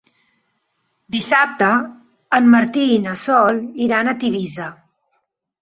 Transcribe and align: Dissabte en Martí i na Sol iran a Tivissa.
Dissabte 1.15 1.67
en 2.39 2.49
Martí 2.55 2.87
i 2.97 2.97
na 3.05 3.15
Sol 3.27 3.63
iran 3.89 4.11
a 4.11 4.17
Tivissa. 4.25 4.73